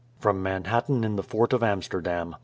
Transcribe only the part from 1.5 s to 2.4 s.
of Amsterdam.